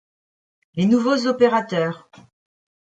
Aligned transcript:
Les 0.73 0.87
Nouveaux 0.87 1.27
Opérateurs. 1.27 2.09